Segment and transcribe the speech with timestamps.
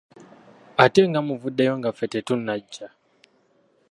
[0.83, 2.87] Ate nga muvuddeyo nga ffe tetunajja?